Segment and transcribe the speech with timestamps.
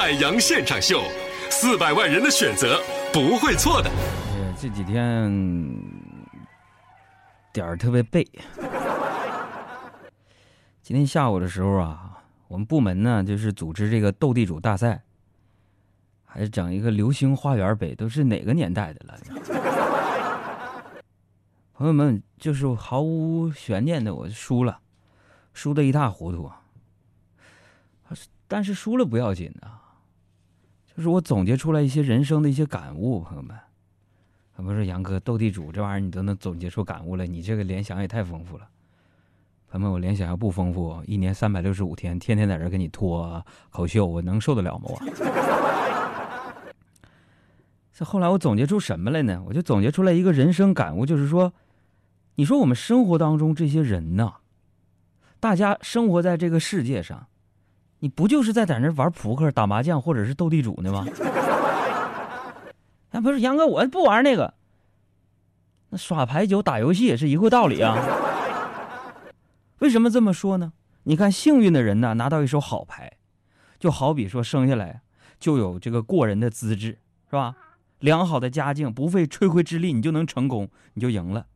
[0.00, 1.02] 海洋现场秀，
[1.50, 2.80] 四百万人的选择
[3.12, 3.90] 不会错的。
[4.58, 5.30] 这几天
[7.52, 8.26] 点儿特别背。
[10.82, 12.18] 今天下午的时候啊，
[12.48, 15.02] 我们部门呢就是组织这个斗地主大赛，
[16.24, 19.18] 还是整一个流星花园北，都是哪个年代的了？
[21.76, 24.80] 朋友们，就是毫无悬念的，我输了，
[25.52, 26.50] 输的一塌糊涂。
[28.48, 29.79] 但是输了不要紧啊，
[31.00, 33.56] 就是我总结出来一些人生的一些感悟，朋友们。
[34.56, 38.68] 不是杨哥，斗地主这玩意儿你都能总结出感悟来，你这个联想也太丰富了。
[39.70, 44.90] 朋友们，我联想要不丰富，一年三百六十五天，天天在这给你脱口秀，我能受得了吗？
[44.90, 45.00] 我。
[47.94, 49.42] 这后来我总结出什么来呢？
[49.46, 51.50] 我就总结出来一个人生感悟，就是说，
[52.34, 54.34] 你说我们生活当中这些人呐，
[55.40, 57.26] 大家生活在这个世界上，
[58.00, 61.06] 你不就是在在那玩扑克、打麻将或者是斗地主呢吗？
[63.12, 64.54] 啊，不是杨哥，我不玩那个。
[65.90, 67.96] 那耍牌九、打游戏也是一个道理啊。
[69.78, 70.72] 为什么这么说呢？
[71.04, 73.12] 你看，幸运的人呢，拿到一手好牌，
[73.78, 75.00] 就好比说生下来
[75.38, 76.98] 就有这个过人的资质，
[77.28, 77.56] 是吧？
[77.98, 81.46] 良好的家境，不费吹灰之力，你就能成功，你就赢了。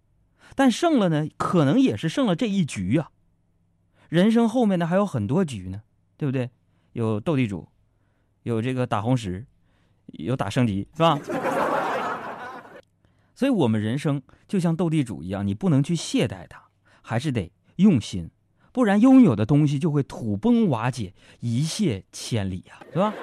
[0.55, 3.11] 但胜了呢，可能也是胜了这一局啊。
[4.08, 5.83] 人生后面呢，还有很多局呢，
[6.17, 6.48] 对不对？
[6.93, 7.67] 有斗地主，
[8.45, 9.45] 有这个打红石，
[10.12, 11.19] 有打升级，是吧？
[13.34, 16.62] 所以，我们人生就像斗地主一样，你不能去懈怠它，
[17.03, 18.31] 还是得用心，
[18.70, 23.12] 不然拥有的东西就会土崩瓦解，一泻千里呀，是吧？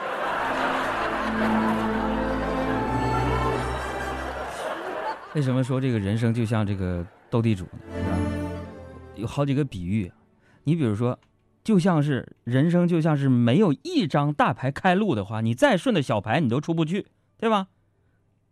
[5.34, 7.72] 为什么说这个人生就像这个斗地主呢？
[9.16, 10.12] 有好几个比喻，
[10.66, 11.18] 你比如说，
[11.64, 17.68] 就像是人生就像是没有一张大牌开路的话，你再顺的小牌你都出不去，对吧？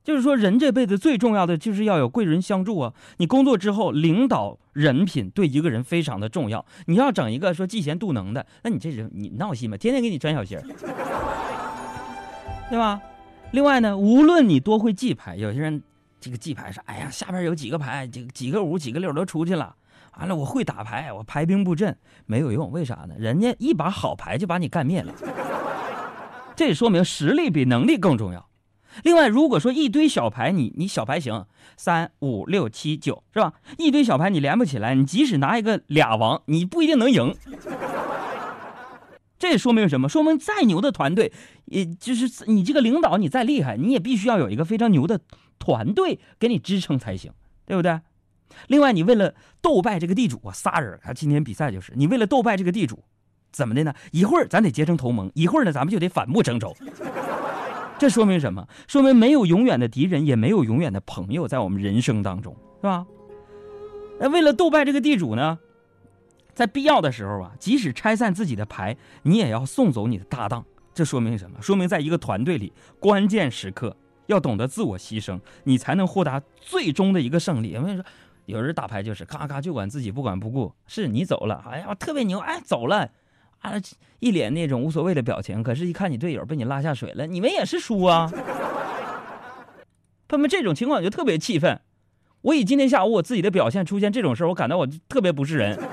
[0.01, 2.93] 就是说，人这辈子最重要的就是要有贵人相助啊！
[3.17, 6.65] 你工作之后，领导人品对一个人非常的重要。
[6.85, 9.77] 你要整一个说嫉贤妒能的，那你这人你闹心吗？
[9.77, 10.63] 天天给你穿小鞋，
[12.69, 12.99] 对吧？
[13.51, 15.83] 另外呢，无论你多会记牌，有些人
[16.19, 19.75] 这个记牌是，哎呀，下边有几个牌，几几个五几个六都出去了，
[20.19, 23.15] 完了我会打牌，我排兵布阵没有用，为啥呢？
[23.17, 25.13] 人家一把好牌就把你干灭了，
[26.57, 28.49] 这说明实力比能力更重要。
[29.03, 31.45] 另外，如果说一堆小牌，你你小牌行，
[31.77, 33.53] 三五六七九是吧？
[33.77, 37.33] 一堆小牌你连不起来，你即使拿一个俩王，你不一定能赢。
[39.37, 40.09] 这说明什么？
[40.09, 41.31] 说明再牛的团队，
[41.63, 45.21] 也就是你这个领导你再厉害，你也必须要有一个非常牛的
[45.59, 47.31] 团队给你支撑才行，
[47.65, 48.01] 对不对？
[48.67, 53.03] 另外，你为了斗败这个地主啊，仨人，啊今天比赛就是你为了斗败这个地主，
[53.51, 53.93] 怎么的呢？
[54.11, 56.75] 一会儿咱得结成同盟，一会儿呢咱们就得反目成仇。
[57.97, 58.65] 这说明什么？
[58.87, 63.05] 说明没有永远的敌人，也没有永远的朋友，在我们人生当中，是吧？
[64.19, 65.59] 那为了斗败这个地主呢，
[66.53, 70.65] 在必要的时候啊，即使拆散自己的牌，你也要送走你的搭档。
[70.93, 71.61] 这说明什么？
[71.61, 73.95] 说明在一个团队里，关键时刻
[74.27, 77.75] 要懂得自我牺牲，你才能获得最终的一个胜利。
[77.75, 78.05] 我跟你说，
[78.49, 80.73] 有人打牌就是咔咔就管自己，不管不顾。
[80.87, 83.09] 是你走了，哎呀，我特别牛，哎，走了。
[83.59, 83.73] 啊，
[84.19, 88.31] 一脸那种无所谓的表情，可是，一看你队友被你拉下水了，你们也是输啊！
[90.27, 91.79] 他们这种情况就特别气愤。
[92.41, 95.77] 我以今天下午我自己的表现出现这种事我感到我特别不是人。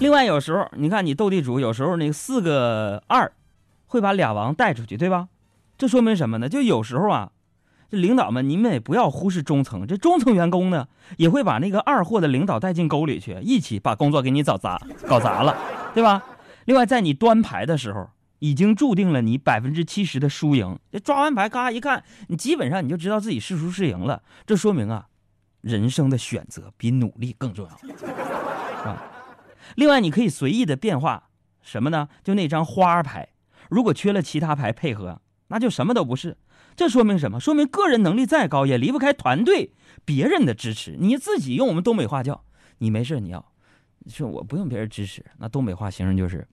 [0.00, 3.32] 另外，有时候你看你斗地主，有时候那四个二
[3.86, 5.28] 会把俩王带出去，对吧？
[5.78, 6.48] 这说明什么呢？
[6.48, 7.30] 就有时候啊。
[7.90, 9.86] 这领导们，你们也不要忽视中层。
[9.86, 15.56] 这中层员工呢，也会把那个二货的领导带进沟里去，一起把工作给你找砸、搞砸了，
[15.94, 16.22] 对吧？
[16.64, 18.10] 另外，在你端牌的时候，
[18.40, 20.78] 已经注定了你百分之七十的输赢。
[20.90, 24.22] 这抓完牌，咔一看，你基本上你就知道自己是输是赢了。
[24.44, 25.06] 这说明啊，
[25.60, 29.02] 人生的选择比努力更重要，啊。
[29.76, 31.28] 另外，你可以随意的变化
[31.62, 32.08] 什么呢？
[32.24, 33.28] 就那张花牌，
[33.68, 36.36] 如果缺了其他牌配合，那就什么都不是。
[36.74, 37.40] 这说明什么？
[37.40, 39.72] 说明个人能力再高，也离不开团队、
[40.04, 40.96] 别人的支持。
[40.98, 42.44] 你自己用我们东北话叫，
[42.78, 43.44] 你没事你要
[44.08, 45.24] 说我不用别人支持。
[45.38, 46.46] 那东北话形容就是，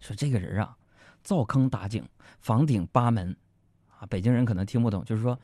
[0.00, 0.76] 说这个人啊，
[1.22, 2.04] 造坑打井，
[2.40, 3.36] 房顶八门，
[3.98, 5.38] 啊，北京人可能听不懂，就是说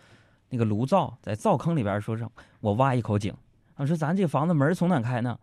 [0.49, 2.31] 那个炉灶在灶坑里边，说上
[2.61, 3.32] 我挖一口井。
[3.76, 5.38] 啊，说咱这房子门从哪开呢？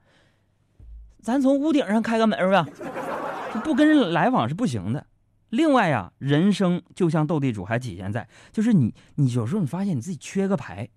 [1.22, 2.68] 咱从屋顶上开个门吧，
[3.64, 5.08] 不跟人来往是不行的。
[5.54, 10.90] 另外呀，人生就像斗地主，还体现在就是你，你有时候你发现你自己缺个牌，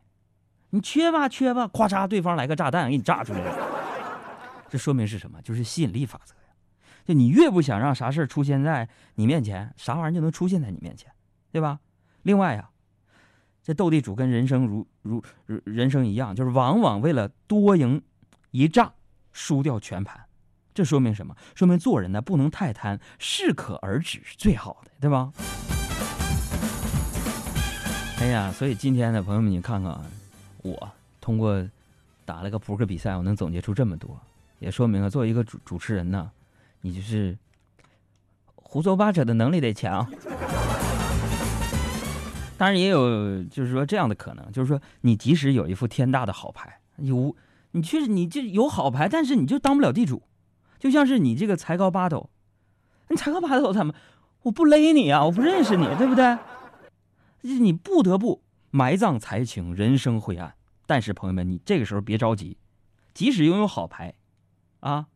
[0.70, 3.54] 你缺吧缺吧，咵嚓，对方来个炸弹给你炸出来了。
[4.70, 5.42] 这说明是什么？
[5.42, 6.40] 就是吸引力法则呀。
[7.04, 11.12] 就你越不想让啥事儿出现在你面前，啥玩意儿就能出现在你面前，
[11.52, 11.78] 对吧？
[12.22, 12.70] 另外呀，
[13.62, 18.02] 这斗地主跟人生如如如人生一样，就是往往为了多赢
[18.52, 18.90] 一仗，
[19.34, 20.25] 输掉全盘。
[20.76, 21.34] 这说明什么？
[21.54, 25.32] 说明做人呢不能太贪，适可而止是最好的，对吧？
[28.20, 30.04] 哎呀，所以今天呢，朋友们，你看看啊，
[30.60, 31.66] 我通过
[32.26, 34.20] 打了个扑克比赛，我能总结出这么多，
[34.58, 36.30] 也说明了作为一个主主持人呢，
[36.82, 37.34] 你就是
[38.54, 40.06] 胡说八扯的能力得强。
[42.58, 47.34] 当然也有就是说这样的可能，就是说你即使有一副天大的好牌，有
[47.70, 50.22] 你确实你就有好牌，但是你就当不了地主，
[50.78, 52.30] 就像是你这个才高八斗，
[53.08, 53.94] 你才高八斗，他们
[54.42, 56.38] 我不勒你啊，我不认识你，对不对？
[57.42, 60.54] 你不得不埋葬才情，人生灰暗。
[60.86, 62.56] 但是朋友们，你这个时候别着急，
[63.14, 64.14] 即使拥有好牌，
[64.80, 65.06] 啊，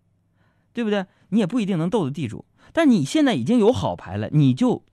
[0.72, 1.06] 对不对？
[1.30, 2.44] 你也不一定能斗得地主。
[2.72, 4.84] 但你现在已经有好牌了，你就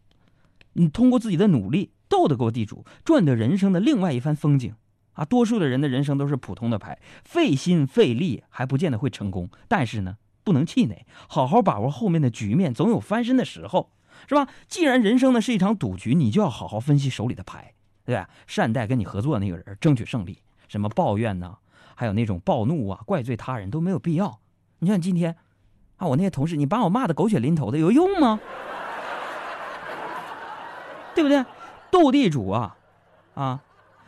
[0.74, 1.92] 你通过自己的努力。
[2.10, 4.74] 斗得过地主，赚得人生的另外一番风景，
[5.12, 9.50] 啊，多数的人的人生都是普通的牌，费心费力还不见得会成功。
[9.68, 10.16] 但是呢，
[10.48, 13.92] 不能气馁，好好把握后面的局面，总有翻身的时候，
[14.30, 14.48] 是吧？
[14.70, 17.74] 既然人生呢是一场赌局，你就要好好分析手里的牌，
[18.06, 18.30] 对吧？
[18.48, 20.42] 善待跟你合作的那个人，争取胜利。
[20.70, 21.58] 什么抱怨呢？
[21.96, 24.40] 还有那种暴怒啊、怪罪他人都没有必要。
[24.80, 25.36] 你像今天，
[25.98, 28.40] 啊，我那些同事，你把我骂的狗血淋头的，有用吗？
[31.14, 31.44] 对不对？
[31.92, 32.78] 斗地主啊，
[33.34, 33.62] 啊，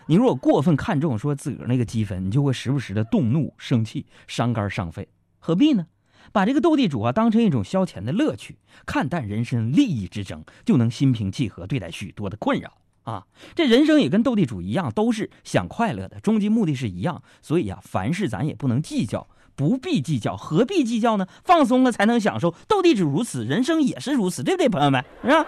[0.06, 5.10] 你如果过分看重说自个儿那个积分，你就会时不时的动怒、生气、伤肝伤肺，
[5.40, 5.88] 何必呢？
[6.32, 12.74] 把这个斗地主啊当成一种消遣的乐趣，看淡人生利益之争，就能心平气和对待许多的困扰
[13.04, 13.26] 啊。
[13.56, 17.22] 这人生也跟斗地主一样，都是想快乐的，终极目的是一样。
[17.42, 21.28] 所以啊，凡事咱也不能计较，不必计较，何必计较呢？
[21.44, 22.54] 放松了才能享受。
[22.68, 25.04] 斗地主如此，人生也是如此，对不对，朋友们？
[25.24, 25.46] 是吧？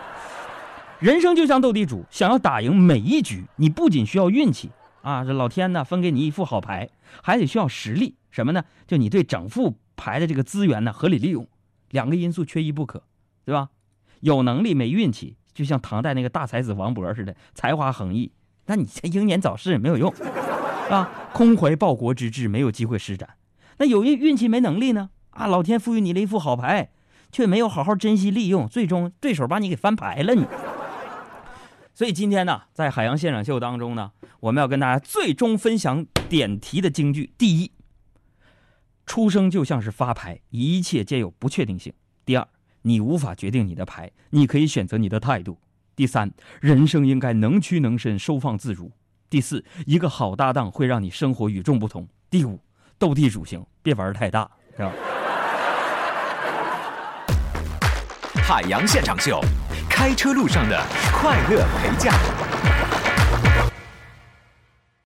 [0.99, 4.69] 人生就像斗地主，想要打赢每一局，你不仅需要运气
[5.01, 6.89] 啊，这老天呢分给你一副好牌，
[7.23, 8.15] 还得需要实力。
[8.29, 8.63] 什么呢？
[8.87, 11.47] 就你对整副牌的这个资源呢合理利用，
[11.91, 13.03] 两个因素缺一不可，
[13.45, 13.69] 对吧？
[14.21, 18.31] 有能力没运气，就像唐代那个大才子王勃似的，才华横溢，
[18.65, 20.11] 那你这英年早逝没有用，
[20.89, 23.29] 啊，空怀报国之志，没有机会施展。
[23.77, 25.11] 那有运运气没能力呢？
[25.29, 26.89] 啊，老天赋予你了一副好牌，
[27.31, 30.45] 却没有好好珍惜利用，最终对手把你给翻牌了，你。
[31.93, 37.71] 所以今天呢，在海洋现场秀当中呢，我们要跟大家最终分享点题的京剧：第一，
[39.11, 41.91] 出生就像是发牌，一切皆有不确定性；
[42.23, 42.47] 第二，
[42.83, 45.55] 你无法决定你的牌，你可以选择你的态度；
[45.97, 46.31] 第三，
[46.61, 48.89] 人生应该能屈能伸，收放自如；
[49.29, 52.57] 第四，一个好搭档会让你生活与众不同；第五，
[52.97, 54.93] 斗地主行，别玩太大，是吧？
[58.35, 59.41] 海洋现场秀。
[59.89, 60.81] 开车路上的
[61.11, 62.13] 快乐陪驾。